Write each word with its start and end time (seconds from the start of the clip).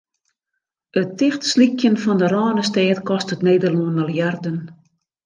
It 0.99 1.09
tichtslykjen 1.19 1.95
fan 2.03 2.17
de 2.21 2.27
Rânestêd 2.33 2.97
kostet 3.09 3.45
Nederlân 3.47 3.93
miljarden. 3.99 4.57